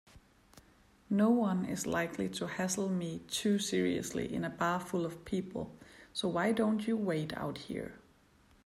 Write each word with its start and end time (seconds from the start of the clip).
Noone 1.11 1.63
is 1.65 1.85
likely 1.85 2.27
to 2.29 2.47
hassle 2.47 2.89
me 2.89 3.19
too 3.27 3.59
seriously 3.59 4.33
in 4.33 4.43
a 4.43 4.49
bar 4.49 4.79
full 4.79 5.05
of 5.05 5.23
people, 5.25 5.77
so 6.11 6.27
why 6.27 6.51
don't 6.53 6.87
you 6.87 6.97
wait 6.97 7.37
out 7.37 7.59
here? 7.59 7.99